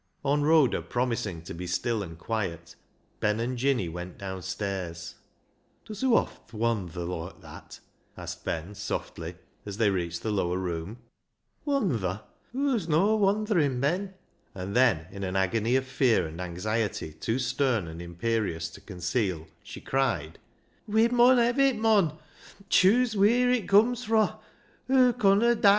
On 0.25 0.41
Rhoda 0.41 0.81
promising 0.81 1.43
to 1.43 1.53
be 1.53 1.67
still 1.67 2.01
and 2.01 2.17
quiet, 2.17 2.75
Ben 3.19 3.39
and 3.39 3.55
Jinny 3.55 3.87
went 3.87 4.17
downstairs." 4.17 5.13
Does 5.85 6.01
hoo 6.01 6.15
oft 6.15 6.53
wandther 6.53 7.07
loike 7.07 7.39
that?" 7.41 7.79
asked 8.17 8.43
Ben 8.43 8.73
softly 8.73 9.35
as 9.63 9.77
they 9.77 9.91
reached 9.91 10.23
the 10.23 10.31
lower 10.31 10.57
room." 10.57 10.97
Wandther? 11.67 12.23
Hoo's 12.51 12.89
no' 12.89 13.15
wandthering, 13.15 13.79
Ben;" 13.79 14.15
and 14.55 14.75
then, 14.75 15.05
in 15.11 15.23
an 15.23 15.35
agony 15.35 15.75
of 15.75 15.85
fear 15.85 16.25
and 16.25 16.41
anxiety 16.41 17.13
too 17.13 17.37
stern 17.37 17.87
and 17.87 18.01
imperious 18.01 18.69
to 18.71 18.81
conceal, 18.81 19.45
she 19.61 19.79
cried 19.81 20.39
—"We 20.87 21.09
mun 21.09 21.37
hev' 21.37 21.59
it, 21.59 21.75
mon; 21.75 22.17
chuse 22.69 23.15
wheer 23.15 23.51
it 23.51 23.69
comes 23.69 24.07
THE 24.07 24.13
MEMORY 24.13 24.29
OF 24.29 24.39
THE 24.87 24.93
JUST 24.95 25.19
223 25.19 25.61
fro'. 25.61 25.69